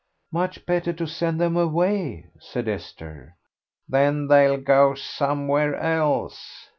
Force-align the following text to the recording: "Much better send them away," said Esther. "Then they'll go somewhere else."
"Much 0.31 0.65
better 0.65 1.05
send 1.05 1.39
them 1.39 1.55
away," 1.55 2.25
said 2.39 2.67
Esther. 2.67 3.35
"Then 3.87 4.29
they'll 4.29 4.57
go 4.57 4.95
somewhere 4.95 5.75
else." 5.75 6.69